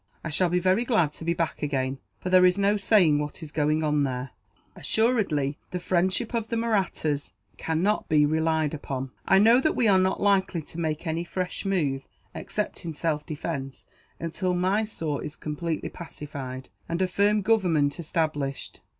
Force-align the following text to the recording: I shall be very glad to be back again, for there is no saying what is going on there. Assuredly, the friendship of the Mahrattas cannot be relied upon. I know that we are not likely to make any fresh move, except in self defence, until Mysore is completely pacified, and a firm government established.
I 0.23 0.31
shall 0.31 0.49
be 0.49 0.57
very 0.57 0.83
glad 0.83 1.13
to 1.13 1.23
be 1.23 1.35
back 1.35 1.61
again, 1.61 1.99
for 2.19 2.31
there 2.31 2.43
is 2.43 2.57
no 2.57 2.75
saying 2.75 3.19
what 3.19 3.43
is 3.43 3.51
going 3.51 3.83
on 3.83 4.03
there. 4.03 4.31
Assuredly, 4.75 5.59
the 5.69 5.79
friendship 5.79 6.33
of 6.33 6.47
the 6.47 6.55
Mahrattas 6.57 7.33
cannot 7.59 8.09
be 8.09 8.25
relied 8.25 8.73
upon. 8.73 9.11
I 9.27 9.37
know 9.37 9.61
that 9.61 9.75
we 9.75 9.87
are 9.87 9.99
not 9.99 10.19
likely 10.19 10.63
to 10.63 10.79
make 10.79 11.05
any 11.05 11.23
fresh 11.23 11.65
move, 11.67 12.07
except 12.33 12.83
in 12.83 12.93
self 12.93 13.27
defence, 13.27 13.85
until 14.19 14.55
Mysore 14.55 15.23
is 15.23 15.35
completely 15.35 15.89
pacified, 15.89 16.69
and 16.89 16.99
a 16.99 17.07
firm 17.07 17.43
government 17.43 17.99
established. 17.99 18.81